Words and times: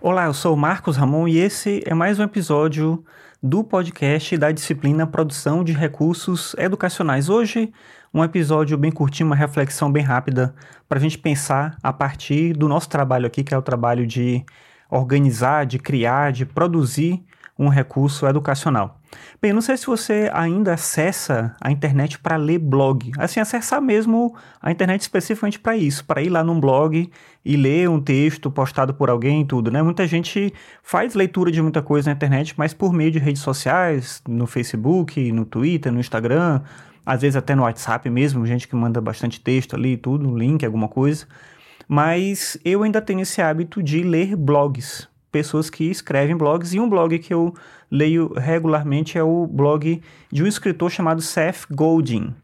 Olá, 0.00 0.24
eu 0.24 0.34
sou 0.34 0.54
o 0.54 0.56
Marcos 0.56 0.96
Ramon 0.96 1.28
e 1.28 1.38
esse 1.38 1.82
é 1.86 1.94
mais 1.94 2.18
um 2.18 2.24
episódio 2.24 3.04
do 3.42 3.62
podcast 3.62 4.36
da 4.36 4.50
disciplina 4.50 5.06
Produção 5.06 5.62
de 5.62 5.72
Recursos 5.72 6.54
Educacionais. 6.58 7.28
Hoje, 7.28 7.72
um 8.12 8.24
episódio 8.24 8.76
bem 8.76 8.90
curtinho, 8.90 9.28
uma 9.28 9.36
reflexão 9.36 9.92
bem 9.92 10.02
rápida 10.02 10.54
para 10.88 10.98
a 10.98 11.00
gente 11.00 11.18
pensar 11.18 11.76
a 11.82 11.92
partir 11.92 12.52
do 12.52 12.68
nosso 12.68 12.88
trabalho 12.88 13.26
aqui, 13.26 13.44
que 13.44 13.54
é 13.54 13.58
o 13.58 13.62
trabalho 13.62 14.04
de 14.04 14.44
organizar, 14.90 15.66
de 15.66 15.78
criar, 15.78 16.32
de 16.32 16.44
produzir 16.44 17.22
um 17.58 17.68
recurso 17.68 18.26
educacional. 18.26 18.98
Bem, 19.40 19.52
não 19.52 19.60
sei 19.60 19.76
se 19.76 19.86
você 19.86 20.30
ainda 20.32 20.74
acessa 20.74 21.54
a 21.60 21.70
internet 21.70 22.18
para 22.18 22.36
ler 22.36 22.58
blog. 22.58 23.12
Assim, 23.18 23.40
acessar 23.40 23.80
mesmo 23.80 24.34
a 24.60 24.70
internet 24.70 25.02
especificamente 25.02 25.58
para 25.58 25.76
isso, 25.76 26.04
para 26.04 26.22
ir 26.22 26.30
lá 26.30 26.42
num 26.42 26.58
blog 26.58 27.10
e 27.44 27.56
ler 27.56 27.88
um 27.88 28.00
texto 28.00 28.50
postado 28.50 28.94
por 28.94 29.10
alguém 29.10 29.42
e 29.42 29.44
tudo, 29.44 29.70
né? 29.70 29.82
Muita 29.82 30.06
gente 30.06 30.52
faz 30.82 31.14
leitura 31.14 31.50
de 31.50 31.60
muita 31.60 31.82
coisa 31.82 32.10
na 32.10 32.16
internet, 32.16 32.54
mas 32.56 32.72
por 32.72 32.92
meio 32.92 33.10
de 33.10 33.18
redes 33.18 33.42
sociais, 33.42 34.22
no 34.26 34.46
Facebook, 34.46 35.30
no 35.32 35.44
Twitter, 35.44 35.92
no 35.92 36.00
Instagram, 36.00 36.62
às 37.04 37.20
vezes 37.20 37.36
até 37.36 37.54
no 37.54 37.62
WhatsApp 37.62 38.08
mesmo, 38.08 38.46
gente 38.46 38.66
que 38.66 38.76
manda 38.76 39.00
bastante 39.00 39.40
texto 39.40 39.74
ali 39.74 39.94
e 39.94 39.96
tudo, 39.96 40.28
um 40.28 40.36
link, 40.36 40.64
alguma 40.64 40.88
coisa. 40.88 41.26
Mas 41.88 42.56
eu 42.64 42.82
ainda 42.82 43.02
tenho 43.02 43.20
esse 43.20 43.42
hábito 43.42 43.82
de 43.82 44.02
ler 44.02 44.36
blogs, 44.36 45.08
pessoas 45.32 45.70
que 45.70 45.90
escrevem 45.90 46.36
blogs, 46.36 46.74
e 46.74 46.78
um 46.78 46.88
blog 46.88 47.18
que 47.18 47.32
eu 47.32 47.54
leio 47.90 48.32
regularmente 48.34 49.18
é 49.18 49.22
o 49.22 49.46
blog 49.46 50.00
de 50.30 50.42
um 50.44 50.46
escritor 50.46 50.90
chamado 50.90 51.22
Seth 51.22 51.66
Godin. 51.70 52.34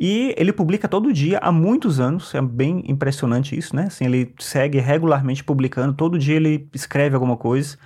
E 0.00 0.32
ele 0.38 0.52
publica 0.52 0.86
todo 0.86 1.12
dia 1.12 1.38
há 1.42 1.50
muitos 1.50 1.98
anos, 1.98 2.32
é 2.32 2.40
bem 2.40 2.84
impressionante 2.86 3.58
isso, 3.58 3.74
né? 3.74 3.86
Assim, 3.88 4.04
ele 4.04 4.32
segue 4.38 4.78
regularmente 4.78 5.42
publicando, 5.42 5.92
todo 5.92 6.16
dia 6.16 6.36
ele 6.36 6.68
escreve 6.72 7.16
alguma 7.16 7.36
coisa. 7.36 7.76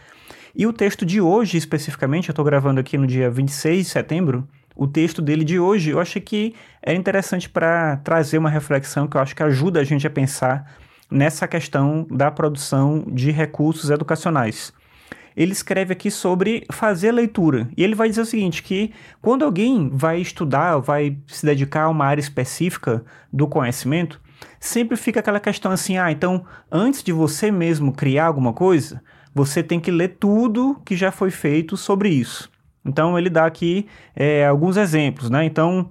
E 0.54 0.66
o 0.66 0.72
texto 0.74 1.06
de 1.06 1.22
hoje, 1.22 1.56
especificamente, 1.56 2.28
eu 2.28 2.32
estou 2.32 2.44
gravando 2.44 2.78
aqui 2.78 2.98
no 2.98 3.06
dia 3.06 3.30
26 3.30 3.86
de 3.86 3.90
setembro, 3.90 4.46
o 4.76 4.86
texto 4.86 5.22
dele 5.22 5.44
de 5.44 5.58
hoje, 5.58 5.90
eu 5.90 6.00
achei 6.00 6.20
que 6.20 6.54
é 6.82 6.94
interessante 6.94 7.48
para 7.48 7.96
trazer 7.98 8.36
uma 8.36 8.50
reflexão 8.50 9.06
que 9.06 9.16
eu 9.16 9.20
acho 9.20 9.34
que 9.34 9.42
ajuda 9.42 9.80
a 9.80 9.84
gente 9.84 10.06
a 10.06 10.10
pensar 10.10 10.70
nessa 11.12 11.46
questão 11.46 12.06
da 12.10 12.30
produção 12.30 13.04
de 13.06 13.30
recursos 13.30 13.90
educacionais. 13.90 14.72
Ele 15.36 15.52
escreve 15.52 15.92
aqui 15.92 16.10
sobre 16.10 16.64
fazer 16.70 17.10
leitura. 17.12 17.68
E 17.76 17.82
ele 17.82 17.94
vai 17.94 18.08
dizer 18.08 18.22
o 18.22 18.26
seguinte: 18.26 18.62
que 18.62 18.92
quando 19.20 19.44
alguém 19.44 19.90
vai 19.92 20.20
estudar, 20.20 20.78
vai 20.78 21.16
se 21.26 21.44
dedicar 21.44 21.84
a 21.84 21.88
uma 21.88 22.04
área 22.04 22.20
específica 22.20 23.04
do 23.32 23.46
conhecimento, 23.46 24.20
sempre 24.60 24.96
fica 24.96 25.20
aquela 25.20 25.40
questão 25.40 25.72
assim: 25.72 25.96
ah, 25.96 26.10
então 26.10 26.44
antes 26.70 27.02
de 27.02 27.12
você 27.12 27.50
mesmo 27.50 27.92
criar 27.92 28.26
alguma 28.26 28.52
coisa, 28.52 29.02
você 29.34 29.62
tem 29.62 29.80
que 29.80 29.90
ler 29.90 30.16
tudo 30.20 30.80
que 30.84 30.96
já 30.96 31.10
foi 31.10 31.30
feito 31.30 31.76
sobre 31.76 32.10
isso. 32.10 32.50
Então 32.84 33.18
ele 33.18 33.30
dá 33.30 33.46
aqui 33.46 33.86
é, 34.14 34.46
alguns 34.46 34.76
exemplos, 34.76 35.30
né? 35.30 35.44
Então 35.44 35.90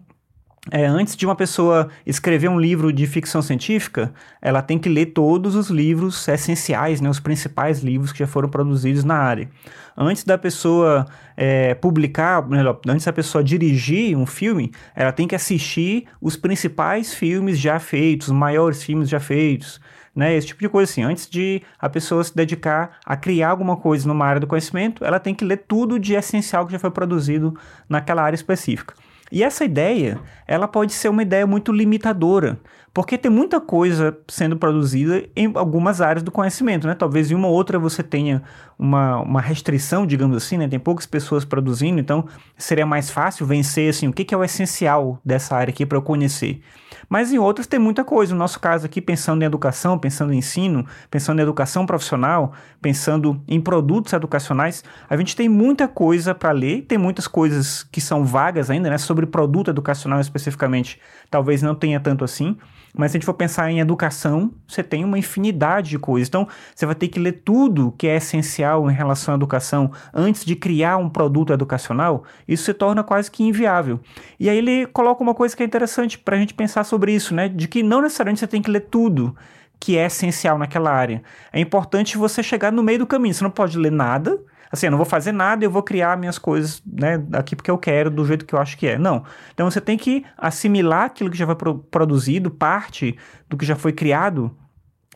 é, 0.70 0.86
antes 0.86 1.16
de 1.16 1.26
uma 1.26 1.36
pessoa 1.36 1.90
escrever 2.06 2.48
um 2.48 2.60
livro 2.60 2.94
de 2.94 3.08
ficção 3.08 3.42
científica, 3.42 4.14
ela 4.40 4.62
tem 4.62 4.78
que 4.78 4.88
ler 4.88 5.08
todos 5.08 5.56
os 5.56 5.70
livros 5.72 6.28
essenciais, 6.28 7.02
né, 7.02 7.10
os 7.10 7.20
principais 7.20 7.80
livros 7.80 8.12
que 8.12 8.20
já 8.20 8.28
foram 8.28 8.48
produzidos 8.48 9.04
na 9.04 9.16
área. 9.16 9.50
Antes 9.98 10.24
da 10.24 10.38
pessoa 10.38 11.08
é, 11.36 11.74
publicar, 11.74 12.48
melhor, 12.48 12.80
antes 12.88 13.06
da 13.06 13.12
pessoa 13.12 13.44
dirigir 13.44 14.16
um 14.16 14.28
filme, 14.28 14.72
ela 14.96 15.12
tem 15.12 15.28
que 15.28 15.34
assistir 15.34 16.06
os 16.22 16.38
principais 16.38 17.12
filmes 17.12 17.58
já 17.58 17.80
feitos, 17.80 18.28
os 18.28 18.34
maiores 18.34 18.84
filmes 18.84 19.10
já 19.10 19.20
feitos. 19.20 19.82
Né, 20.14 20.36
esse 20.36 20.48
tipo 20.48 20.60
de 20.60 20.68
coisa 20.68 20.92
assim. 20.92 21.04
Antes 21.04 21.28
de 21.30 21.62
a 21.80 21.88
pessoa 21.90 22.22
se 22.22 22.36
dedicar 22.36 23.00
a 23.06 23.16
criar 23.16 23.50
alguma 23.50 23.78
coisa 23.78 24.06
numa 24.06 24.26
área 24.26 24.42
do 24.42 24.48
conhecimento, 24.48 25.06
ela 25.06 25.22
tem 25.22 25.34
que 25.34 25.46
ler 25.46 25.64
tudo 25.66 25.98
de 25.98 26.14
essencial 26.14 26.66
que 26.66 26.74
já 26.74 26.80
foi 26.80 26.92
produzido 26.92 27.58
naquela 27.88 28.22
área 28.22 28.36
específica. 28.36 28.94
E 29.32 29.44
essa 29.44 29.64
ideia, 29.64 30.20
ela 30.46 30.68
pode 30.68 30.94
ser 30.94 31.08
uma 31.08 31.22
ideia 31.22 31.48
muito 31.48 31.72
limitadora, 31.72 32.60
porque 32.94 33.18
tem 33.18 33.32
muita 33.32 33.62
coisa 33.62 34.18
sendo 34.28 34.58
produzida 34.58 35.24
em 35.34 35.52
algumas 35.56 36.02
áreas 36.02 36.22
do 36.22 36.32
conhecimento, 36.32 36.86
né? 36.86 36.94
Talvez 36.94 37.32
em 37.32 37.36
uma 37.36 37.48
ou 37.48 37.54
outra 37.54 37.80
você 37.80 38.04
tenha 38.04 38.44
uma, 38.78 39.22
uma 39.22 39.40
restrição, 39.40 40.06
digamos 40.06 40.36
assim, 40.36 40.58
né? 40.58 40.68
Tem 40.68 40.80
poucas 40.80 41.06
pessoas 41.06 41.46
produzindo, 41.46 42.02
então 42.02 42.26
seria 42.58 42.86
mais 42.86 43.10
fácil 43.10 43.46
vencer, 43.46 43.90
assim, 43.90 44.10
o 44.10 44.14
que, 44.14 44.26
que 44.26 44.34
é 44.34 44.38
o 44.38 44.44
essencial 44.44 45.20
dessa 45.24 45.56
área 45.56 45.72
aqui 45.72 45.86
para 45.86 45.98
eu 45.98 46.02
conhecer. 46.02 46.62
Mas 47.10 47.32
em 47.32 47.38
outras 47.38 47.68
tem 47.68 47.80
muita 47.80 48.04
coisa. 48.04 48.34
No 48.34 48.40
nosso 48.40 48.60
caso 48.60 48.86
aqui, 48.86 49.02
pensando 49.02 49.42
em 49.44 49.46
educação, 49.46 49.98
pensando 49.98 50.34
em 50.34 50.38
ensino, 50.38 50.86
pensando 51.10 51.40
em 51.40 51.44
educação 51.44 51.86
profissional, 51.86 52.54
pensando 52.82 53.42
em 53.48 53.60
produtos 53.60 54.14
educacionais, 54.14 54.84
a 55.10 55.18
gente 55.18 55.36
tem 55.36 55.50
muita 55.50 55.88
coisa 55.88 56.34
para 56.34 56.52
ler, 56.52 56.84
tem 56.84 56.98
muitas 56.98 57.28
coisas 57.28 57.84
que 57.84 58.02
são 58.02 58.26
vagas 58.26 58.70
ainda, 58.70 58.90
né? 58.90 58.98
Sobre 58.98 59.26
produto 59.26 59.70
educacional 59.70 60.20
especificamente, 60.20 61.00
talvez 61.30 61.62
não 61.62 61.76
tenha 61.76 62.00
tanto 62.00 62.24
assim. 62.24 62.58
Mas 62.94 63.12
se 63.12 63.18
a 63.18 63.20
gente 63.20 63.26
for 63.26 63.34
pensar 63.34 63.72
em 63.72 63.80
educação, 63.80 64.52
você 64.68 64.84
tem 64.84 65.04
uma 65.06 65.18
infinidade 65.18 65.90
de 65.90 66.00
coisas. 66.00 66.28
Então, 66.28 66.48
você 66.76 66.86
vai 66.86 66.96
ter 66.96 67.08
que 67.08 67.20
ler 67.20 67.42
tudo 67.44 67.94
que 67.98 68.08
é 68.08 68.18
essencial 68.18 68.90
em 68.90 68.94
relação 68.94 69.34
à 69.34 69.38
educação 69.38 69.92
antes 70.14 70.44
de 70.44 70.56
criar 70.56 70.98
um 70.98 71.10
produto 71.10 71.54
educacional. 71.54 72.24
Isso 72.48 72.66
se 72.66 72.74
torna 72.74 73.04
quase 73.04 73.32
que 73.32 73.44
inviável. 73.44 74.00
E 74.40 74.50
aí 74.50 74.58
ele 74.58 74.86
coloca 74.88 75.24
uma 75.24 75.34
coisa 75.34 75.56
que 75.56 75.64
é 75.64 75.66
interessante 75.66 76.18
para 76.18 76.36
a 76.36 76.40
gente 76.40 76.54
pensar 76.54 76.84
sobre 76.84 77.14
isso, 77.14 77.34
né? 77.34 77.48
De 77.48 77.68
que 77.68 77.82
não 77.82 78.02
necessariamente 78.02 78.40
você 78.40 78.48
tem 78.48 78.62
que 78.62 78.72
ler 78.72 78.82
tudo 78.82 79.36
que 79.80 79.98
é 79.98 80.06
essencial 80.06 80.60
naquela 80.60 80.92
área. 80.92 81.24
É 81.52 81.60
importante 81.60 82.18
você 82.18 82.44
chegar 82.44 82.72
no 82.72 82.84
meio 82.84 83.00
do 83.00 83.08
caminho. 83.08 83.34
Você 83.34 83.44
não 83.44 83.50
pode 83.50 83.78
ler 83.78 83.92
nada 83.92 84.40
assim, 84.72 84.88
eu 84.88 84.92
não 84.92 84.98
vou 84.98 85.06
fazer 85.06 85.32
nada, 85.32 85.64
eu 85.64 85.72
vou 85.72 85.84
criar 85.84 86.18
minhas 86.18 86.38
coisas, 86.38 86.82
né, 86.86 87.24
aqui 87.34 87.56
porque 87.56 87.72
eu 87.72 87.78
quero, 87.78 88.10
do 88.10 88.26
jeito 88.26 88.46
que 88.46 88.54
eu 88.54 88.60
acho 88.60 88.78
que 88.78 88.88
é. 88.88 88.98
Não. 88.98 89.24
Então 89.54 89.70
você 89.70 89.80
tem 89.80 89.98
que 89.98 90.26
assimilar 90.38 91.06
aquilo 91.06 91.30
que 91.30 91.38
já 91.38 91.46
foi 91.46 91.56
pro 91.56 91.80
produzido, 91.80 92.52
parte 92.52 93.18
do 93.50 93.58
que 93.58 93.66
já 93.66 93.76
foi 93.76 93.94
criado 93.94 94.56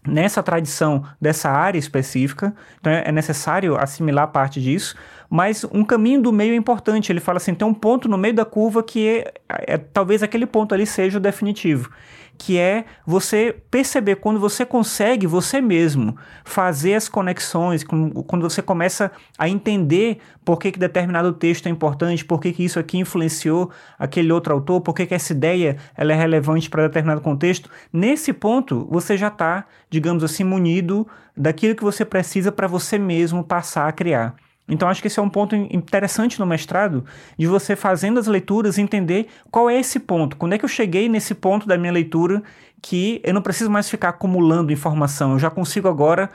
nessa 0.07 0.43
tradição 0.43 1.03
dessa 1.19 1.49
área 1.49 1.79
específica, 1.79 2.53
então 2.79 2.91
é 2.91 3.11
necessário 3.11 3.75
assimilar 3.75 4.27
parte 4.27 4.61
disso, 4.61 4.95
mas 5.29 5.65
um 5.71 5.83
caminho 5.83 6.21
do 6.21 6.31
meio 6.31 6.53
é 6.53 6.55
importante. 6.55 7.11
Ele 7.11 7.19
fala 7.19 7.37
assim: 7.37 7.55
tem 7.55 7.67
um 7.67 7.73
ponto 7.73 8.07
no 8.07 8.17
meio 8.17 8.33
da 8.33 8.45
curva 8.45 8.83
que 8.83 9.07
é, 9.07 9.33
é 9.73 9.77
talvez 9.77 10.21
aquele 10.21 10.45
ponto 10.45 10.73
ali 10.73 10.85
seja 10.85 11.17
o 11.17 11.21
definitivo 11.21 11.89
que 12.37 12.57
é 12.57 12.85
você 13.05 13.55
perceber 13.71 14.17
quando 14.17 14.39
você 14.39 14.65
consegue 14.65 15.25
você 15.27 15.61
mesmo 15.61 16.17
fazer 16.43 16.95
as 16.95 17.07
conexões, 17.07 17.83
quando 17.83 18.41
você 18.41 18.61
começa 18.61 19.11
a 19.37 19.47
entender 19.47 20.19
por 20.43 20.59
que, 20.59 20.71
que 20.71 20.79
determinado 20.79 21.33
texto 21.33 21.67
é 21.67 21.69
importante, 21.69 22.23
por 22.23 22.39
que, 22.39 22.51
que 22.51 22.63
isso 22.63 22.79
aqui 22.79 22.97
influenciou 22.97 23.71
aquele 23.97 24.31
outro 24.31 24.53
autor, 24.53 24.81
por 24.81 24.93
que, 24.93 25.05
que 25.05 25.13
essa 25.13 25.33
ideia 25.33 25.77
ela 25.95 26.13
é 26.13 26.15
relevante 26.15 26.69
para 26.69 26.83
determinado 26.83 27.21
contexto. 27.21 27.69
Nesse 27.91 28.31
ponto, 28.31 28.87
você 28.89 29.17
já 29.17 29.27
está, 29.27 29.65
digamos 29.89 30.23
assim, 30.23 30.43
munido 30.43 31.07
daquilo 31.35 31.75
que 31.75 31.83
você 31.83 32.05
precisa 32.05 32.51
para 32.51 32.67
você 32.67 32.97
mesmo 32.97 33.43
passar 33.43 33.87
a 33.87 33.91
criar. 33.91 34.35
Então 34.67 34.89
acho 34.89 35.01
que 35.01 35.07
esse 35.07 35.19
é 35.19 35.21
um 35.21 35.29
ponto 35.29 35.55
interessante 35.55 36.39
no 36.39 36.45
mestrado, 36.45 37.05
de 37.37 37.45
você 37.45 37.75
fazendo 37.75 38.19
as 38.19 38.27
leituras 38.27 38.77
entender 38.77 39.27
qual 39.51 39.69
é 39.69 39.79
esse 39.79 39.99
ponto, 39.99 40.35
quando 40.37 40.53
é 40.53 40.57
que 40.57 40.65
eu 40.65 40.69
cheguei 40.69 41.07
nesse 41.07 41.35
ponto 41.35 41.67
da 41.67 41.77
minha 41.77 41.91
leitura 41.91 42.41
que 42.81 43.21
eu 43.23 43.33
não 43.33 43.41
preciso 43.41 43.69
mais 43.69 43.89
ficar 43.89 44.09
acumulando 44.09 44.71
informação, 44.71 45.33
eu 45.33 45.39
já 45.39 45.49
consigo 45.49 45.87
agora 45.87 46.29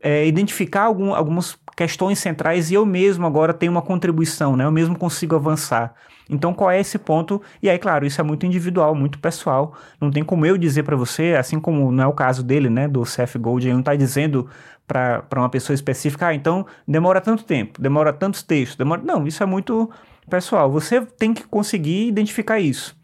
é, 0.00 0.26
identificar 0.26 0.82
algum, 0.82 1.14
algumas 1.14 1.58
questões 1.76 2.18
centrais 2.18 2.70
e 2.70 2.74
eu 2.74 2.84
mesmo 2.84 3.26
agora 3.26 3.52
tenho 3.52 3.72
uma 3.72 3.82
contribuição, 3.82 4.56
né? 4.56 4.64
eu 4.64 4.72
mesmo 4.72 4.96
consigo 4.96 5.34
avançar. 5.34 5.94
Então, 6.28 6.54
qual 6.54 6.70
é 6.70 6.78
esse 6.78 6.96
ponto? 6.96 7.42
E 7.60 7.68
aí, 7.68 7.78
claro, 7.78 8.06
isso 8.06 8.20
é 8.20 8.24
muito 8.24 8.46
individual, 8.46 8.94
muito 8.94 9.18
pessoal. 9.18 9.74
Não 10.00 10.10
tem 10.12 10.22
como 10.22 10.46
eu 10.46 10.56
dizer 10.56 10.84
para 10.84 10.94
você, 10.94 11.34
assim 11.36 11.58
como 11.58 11.90
não 11.90 12.04
é 12.04 12.06
o 12.06 12.12
caso 12.12 12.44
dele, 12.44 12.70
né, 12.70 12.86
do 12.86 13.04
Seth 13.04 13.36
Gold, 13.36 13.66
ele 13.66 13.72
não 13.72 13.80
está 13.80 13.96
dizendo 13.96 14.48
para 14.86 15.24
uma 15.36 15.48
pessoa 15.48 15.74
específica, 15.74 16.28
ah, 16.28 16.34
então 16.34 16.66
demora 16.86 17.20
tanto 17.20 17.44
tempo, 17.44 17.80
demora 17.80 18.12
tantos 18.12 18.42
textos, 18.42 18.76
demora. 18.76 19.00
Não, 19.04 19.26
isso 19.26 19.42
é 19.42 19.46
muito 19.46 19.90
pessoal. 20.28 20.70
Você 20.70 21.00
tem 21.00 21.34
que 21.34 21.44
conseguir 21.44 22.08
identificar 22.08 22.58
isso. 22.58 22.96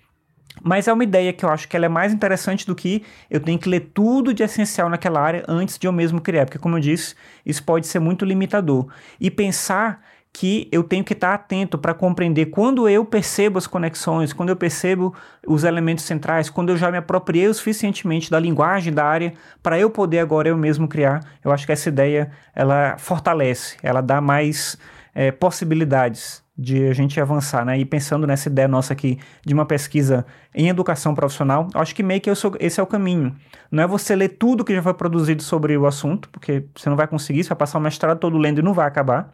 Mas 0.63 0.89
é 0.89 0.93
uma 0.93 1.05
ideia 1.05 1.33
que 1.33 1.45
eu 1.45 1.49
acho 1.49 1.69
que 1.69 1.77
ela 1.77 1.87
é 1.87 1.89
mais 1.89 2.13
interessante 2.13 2.67
do 2.67 2.75
que 2.75 3.03
eu 3.31 3.41
tenho 3.41 3.59
que 3.59 3.69
ler 3.69 3.91
tudo 3.95 4.33
de 4.33 4.43
essencial 4.43 4.89
naquela 4.89 5.21
área 5.21 5.45
antes 5.47 5.79
de 5.79 5.87
eu 5.87 5.93
mesmo 5.93 6.21
criar, 6.21 6.47
porque 6.47 6.59
como 6.59 6.77
eu 6.77 6.81
disse, 6.81 7.15
isso 7.45 7.63
pode 7.63 7.87
ser 7.87 7.99
muito 7.99 8.25
limitador. 8.25 8.87
E 9.21 9.31
pensar 9.31 10.01
que 10.39 10.69
eu 10.71 10.85
tenho 10.85 11.03
que 11.03 11.15
estar 11.15 11.33
atento 11.33 11.79
para 11.79 11.95
compreender 11.95 12.47
quando 12.47 12.87
eu 12.87 13.07
percebo 13.07 13.57
as 13.57 13.67
conexões, 13.67 14.35
quando 14.35 14.51
eu 14.51 14.57
percebo 14.57 15.15
os 15.47 15.65
elementos 15.65 16.05
centrais, 16.05 16.51
quando 16.51 16.69
eu 16.69 16.77
já 16.77 16.91
me 16.91 16.99
apropriei 16.99 17.49
o 17.49 17.55
suficientemente 17.55 18.31
da 18.31 18.39
linguagem 18.39 18.93
da 18.93 19.03
área 19.03 19.33
para 19.63 19.79
eu 19.79 19.89
poder 19.89 20.19
agora 20.19 20.47
eu 20.47 20.57
mesmo 20.59 20.87
criar. 20.87 21.21
Eu 21.43 21.51
acho 21.51 21.65
que 21.65 21.73
essa 21.73 21.89
ideia 21.89 22.31
ela 22.55 22.99
fortalece, 22.99 23.79
ela 23.83 24.03
dá 24.03 24.21
mais 24.21 24.77
é, 25.17 25.33
possibilidades 25.33 26.45
de 26.59 26.89
a 26.89 26.93
gente 26.93 27.19
avançar, 27.19 27.65
né? 27.65 27.79
E 27.79 27.87
pensando 27.87 28.27
nessa 28.27 28.51
ideia 28.51 28.69
nossa 28.69 28.93
aqui 28.93 29.19
de 29.45 29.55
uma 29.55 29.65
pesquisa 29.65 30.27
em 30.55 30.69
educação 30.69 31.15
profissional, 31.15 31.69
acho 31.75 31.95
que 31.95 32.03
meio 32.03 32.21
que 32.21 32.31
esse 32.61 32.79
é 32.79 32.83
o 32.83 32.87
caminho. 32.87 33.35
Não 33.71 33.83
é 33.83 33.87
você 33.87 34.15
ler 34.15 34.29
tudo 34.29 34.63
que 34.63 34.75
já 34.75 34.83
foi 34.83 34.93
produzido 34.93 35.43
sobre 35.43 35.75
o 35.75 35.87
assunto, 35.87 36.29
porque 36.29 36.67
você 36.75 36.91
não 36.91 36.97
vai 36.97 37.07
conseguir, 37.07 37.43
você 37.43 37.49
vai 37.49 37.57
passar 37.57 37.79
o 37.79 37.81
mestrado 37.81 38.19
todo 38.19 38.37
lendo 38.37 38.59
e 38.59 38.63
não 38.63 38.75
vai 38.75 38.87
acabar. 38.87 39.33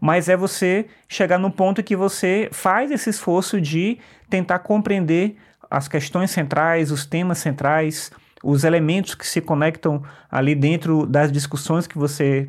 Mas 0.00 0.28
é 0.28 0.36
você 0.36 0.86
chegar 1.08 1.38
no 1.38 1.50
ponto 1.50 1.82
que 1.82 1.96
você 1.96 2.48
faz 2.52 2.92
esse 2.92 3.10
esforço 3.10 3.60
de 3.60 3.98
tentar 4.30 4.60
compreender 4.60 5.36
as 5.68 5.88
questões 5.88 6.30
centrais, 6.30 6.92
os 6.92 7.04
temas 7.04 7.38
centrais, 7.38 8.12
os 8.44 8.62
elementos 8.62 9.16
que 9.16 9.26
se 9.26 9.40
conectam 9.40 10.04
ali 10.30 10.54
dentro 10.54 11.04
das 11.04 11.32
discussões 11.32 11.88
que 11.88 11.98
você 11.98 12.48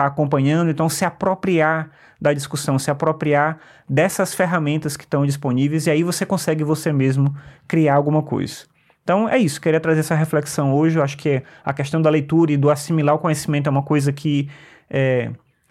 está 0.00 0.06
acompanhando, 0.06 0.70
então 0.70 0.88
se 0.88 1.04
apropriar 1.04 1.90
da 2.20 2.32
discussão, 2.32 2.78
se 2.78 2.90
apropriar 2.90 3.58
dessas 3.88 4.34
ferramentas 4.34 4.96
que 4.96 5.04
estão 5.04 5.24
disponíveis 5.24 5.86
e 5.86 5.90
aí 5.90 6.02
você 6.02 6.26
consegue 6.26 6.64
você 6.64 6.92
mesmo 6.92 7.34
criar 7.68 7.94
alguma 7.94 8.22
coisa. 8.22 8.64
Então 9.02 9.28
é 9.28 9.38
isso, 9.38 9.60
queria 9.60 9.80
trazer 9.80 10.00
essa 10.00 10.14
reflexão 10.14 10.74
hoje. 10.74 10.98
Eu 10.98 11.02
acho 11.02 11.16
que 11.16 11.42
a 11.64 11.72
questão 11.72 12.00
da 12.00 12.10
leitura 12.10 12.52
e 12.52 12.56
do 12.56 12.70
assimilar 12.70 13.14
o 13.14 13.18
conhecimento 13.18 13.66
é 13.66 13.70
uma 13.70 13.82
coisa 13.82 14.12
que 14.12 14.48
é, 14.88 15.30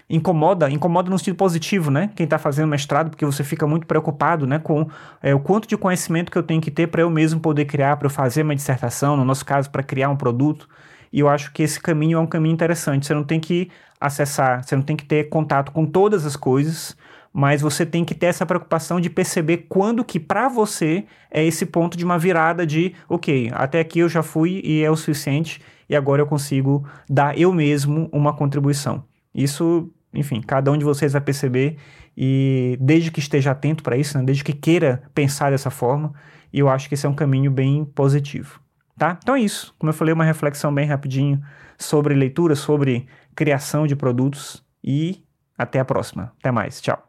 incomoda, 0.10 0.70
incomoda 0.70 1.10
no 1.10 1.18
sentido 1.18 1.36
positivo, 1.36 1.92
né? 1.92 2.10
Quem 2.16 2.24
está 2.24 2.40
fazendo 2.40 2.68
mestrado, 2.68 3.12
porque 3.12 3.26
você 3.26 3.44
fica 3.44 3.68
muito 3.68 3.86
preocupado, 3.86 4.48
né, 4.48 4.58
com 4.58 4.90
é, 5.22 5.36
o 5.36 5.40
quanto 5.40 5.68
de 5.68 5.78
conhecimento 5.78 6.32
que 6.32 6.38
eu 6.38 6.44
tenho 6.44 6.60
que 6.60 6.72
ter 6.72 6.88
para 6.88 7.02
eu 7.02 7.10
mesmo 7.10 7.40
poder 7.40 7.66
criar, 7.66 7.96
para 7.98 8.08
eu 8.08 8.10
fazer 8.10 8.42
uma 8.42 8.56
dissertação, 8.56 9.16
no 9.16 9.24
nosso 9.24 9.46
caso, 9.46 9.70
para 9.70 9.84
criar 9.84 10.10
um 10.10 10.16
produto. 10.16 10.68
E 11.12 11.20
eu 11.20 11.28
acho 11.28 11.52
que 11.52 11.64
esse 11.64 11.80
caminho 11.80 12.18
é 12.18 12.22
um 12.22 12.28
caminho 12.28 12.54
interessante. 12.54 13.06
Você 13.06 13.14
não 13.14 13.24
tem 13.24 13.40
que 13.40 13.70
acessar, 14.00 14.64
você 14.64 14.76
não 14.76 14.84
tem 14.84 14.96
que 14.96 15.06
ter 15.06 15.30
contato 15.30 15.72
com 15.72 15.86
todas 15.86 16.26
as 16.26 16.36
coisas, 16.36 16.96
mas 17.34 17.62
você 17.62 17.86
tem 17.86 18.04
que 18.06 18.16
ter 18.16 18.28
essa 18.28 18.46
preocupação 18.46 19.00
de 19.00 19.10
perceber 19.10 19.66
quando 19.70 20.04
que 20.04 20.20
para 20.20 20.48
você 20.48 21.06
é 21.30 21.44
esse 21.44 21.66
ponto 21.66 21.98
de 21.98 22.06
uma 22.06 22.18
virada 22.18 22.66
de, 22.66 22.94
ok, 23.08 23.52
até 23.54 23.80
aqui 23.80 24.00
eu 24.00 24.10
já 24.10 24.24
fui 24.24 24.62
e 24.64 24.84
é 24.84 24.90
o 24.90 24.96
suficiente 24.96 25.62
e 25.88 25.96
agora 25.96 26.22
eu 26.22 26.26
consigo 26.26 26.88
dar 27.10 27.38
eu 27.38 27.54
mesmo 27.54 28.10
uma 28.12 28.34
contribuição. 28.34 29.04
Isso, 29.34 29.92
enfim, 30.14 30.42
cada 30.42 30.72
um 30.72 30.78
de 30.78 30.86
vocês 30.86 31.14
vai 31.14 31.22
perceber 31.22 31.78
e 32.18 32.78
desde 32.82 33.12
que 33.12 33.20
esteja 33.20 33.52
atento 33.52 33.84
para 33.84 33.98
isso, 33.98 34.18
né, 34.18 34.24
desde 34.24 34.44
que 34.44 34.54
queira 34.54 35.04
pensar 35.14 35.52
dessa 35.52 35.70
forma, 35.70 36.14
eu 36.52 36.68
acho 36.68 36.88
que 36.88 36.96
esse 36.96 37.06
é 37.06 37.10
um 37.10 37.16
caminho 37.16 37.52
bem 37.52 37.86
positivo. 37.86 38.60
Tá? 39.00 39.18
Então 39.24 39.34
é 39.34 39.40
isso. 39.40 39.74
Como 39.80 39.90
eu 39.90 39.94
falei, 39.94 40.14
uma 40.14 40.26
reflexão 40.26 40.76
bem 40.76 40.86
rapidinho 40.86 41.42
sobre 41.78 42.14
leitura, 42.14 42.54
sobre 42.54 43.08
criação 43.34 43.88
de 43.88 43.96
produtos 43.96 44.62
e 44.84 45.24
até 45.58 45.80
a 45.80 45.86
próxima. 45.86 46.34
Até 46.38 46.52
mais. 46.52 46.82
Tchau. 46.82 47.09